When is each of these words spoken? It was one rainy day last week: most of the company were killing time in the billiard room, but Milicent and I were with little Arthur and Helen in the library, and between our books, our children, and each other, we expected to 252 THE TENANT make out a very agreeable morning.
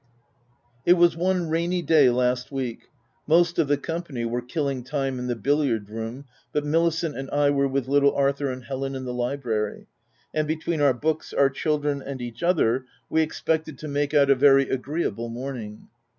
It 0.83 0.93
was 0.93 1.15
one 1.15 1.47
rainy 1.47 1.83
day 1.83 2.09
last 2.09 2.51
week: 2.51 2.89
most 3.27 3.59
of 3.59 3.67
the 3.67 3.77
company 3.77 4.25
were 4.25 4.41
killing 4.41 4.83
time 4.83 5.19
in 5.19 5.27
the 5.27 5.35
billiard 5.35 5.91
room, 5.91 6.25
but 6.51 6.65
Milicent 6.65 7.15
and 7.15 7.29
I 7.29 7.51
were 7.51 7.67
with 7.67 7.87
little 7.87 8.11
Arthur 8.15 8.51
and 8.51 8.63
Helen 8.63 8.95
in 8.95 9.05
the 9.05 9.13
library, 9.13 9.85
and 10.33 10.47
between 10.47 10.81
our 10.81 10.95
books, 10.95 11.33
our 11.33 11.51
children, 11.51 12.01
and 12.01 12.19
each 12.19 12.41
other, 12.41 12.85
we 13.11 13.21
expected 13.21 13.77
to 13.77 13.81
252 13.81 13.85
THE 13.85 13.87
TENANT 13.91 13.93
make 13.93 14.19
out 14.19 14.35
a 14.35 14.39
very 14.39 14.69
agreeable 14.75 15.29
morning. 15.29 15.87